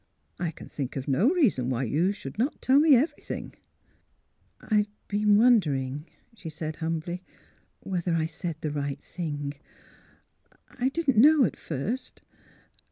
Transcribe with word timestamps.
I 0.39 0.49
can 0.49 0.67
think 0.67 0.95
of 0.95 1.07
no 1.07 1.29
reason 1.29 1.69
why 1.69 1.83
you 1.83 2.11
should 2.11 2.39
not 2.39 2.59
tell 2.59 2.79
me— 2.79 2.95
everything. 2.95 3.53
''"I've 4.59 4.89
been 5.07 5.37
wondering," 5.37 6.07
she 6.33 6.49
said, 6.49 6.77
humbly,'' 6.77 7.21
whether 7.81 8.15
I 8.15 8.25
said 8.25 8.55
the 8.61 8.71
right 8.71 8.99
thing. 9.03 9.53
I 10.69 10.89
didn't 10.89 11.17
know, 11.17 11.43
at 11.45 11.55
first. 11.55 12.23